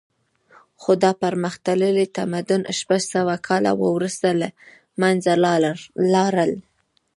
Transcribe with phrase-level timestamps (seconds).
[0.81, 4.47] خو دا پرمختللی تمدن شپږ سوه کاله وروسته له
[5.01, 5.31] منځه
[6.13, 6.33] لاړ